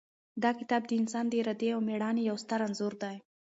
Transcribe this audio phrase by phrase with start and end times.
[0.43, 3.15] دا کتاب د انسان د ارادې او مېړانې یو ستر انځور دی.